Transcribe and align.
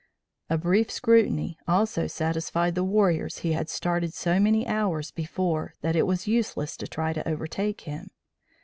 A 0.49 0.57
brief 0.57 0.89
scrutiny 0.89 1.59
also 1.67 2.07
satisfied 2.07 2.73
the 2.73 2.83
warriors 2.83 3.37
he 3.37 3.51
had 3.53 3.69
started 3.69 4.15
so 4.15 4.39
many 4.39 4.65
hours 4.65 5.11
before, 5.11 5.75
that 5.81 5.95
it 5.95 6.07
was 6.07 6.25
useless 6.25 6.75
to 6.77 6.87
try 6.87 7.13
to 7.13 7.27
overtake 7.29 7.81
him. 7.81 8.09